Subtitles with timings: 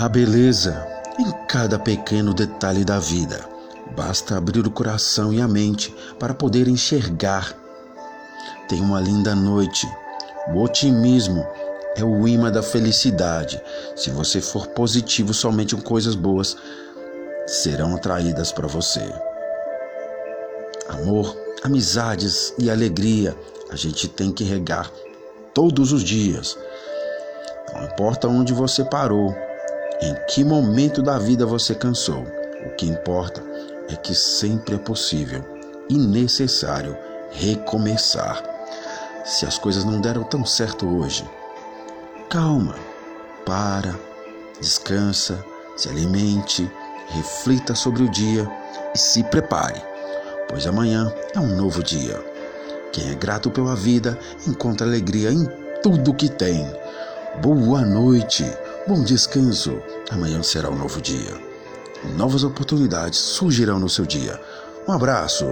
[0.00, 0.86] A beleza
[1.18, 3.44] em cada pequeno detalhe da vida.
[3.96, 7.52] Basta abrir o coração e a mente para poder enxergar.
[8.68, 9.88] Tenha uma linda noite.
[10.54, 11.44] O otimismo
[11.96, 13.60] é o imã da felicidade.
[13.96, 16.56] Se você for positivo somente com coisas boas,
[17.48, 19.02] serão atraídas para você.
[20.90, 23.36] Amor, amizades e alegria
[23.68, 24.92] a gente tem que regar
[25.52, 26.56] todos os dias.
[27.74, 29.34] Não importa onde você parou,
[30.00, 32.24] em que momento da vida você cansou,
[32.66, 33.42] o que importa
[33.88, 35.42] é que sempre é possível
[35.88, 36.96] e necessário
[37.30, 38.42] recomeçar.
[39.24, 41.28] Se as coisas não deram tão certo hoje,
[42.30, 42.76] calma,
[43.44, 43.98] para,
[44.60, 45.44] descansa,
[45.76, 46.70] se alimente,
[47.08, 48.48] reflita sobre o dia
[48.94, 49.82] e se prepare,
[50.48, 52.22] pois amanhã é um novo dia.
[52.92, 55.44] Quem é grato pela vida encontra alegria em
[55.82, 56.66] tudo que tem.
[57.42, 58.44] Boa noite,
[58.88, 59.82] bom descanso.
[60.10, 61.38] Amanhã será um novo dia.
[62.16, 64.40] Novas oportunidades surgirão no seu dia.
[64.88, 65.44] Um abraço.